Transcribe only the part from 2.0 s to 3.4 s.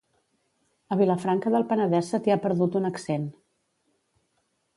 se t'hi ha perdut un accent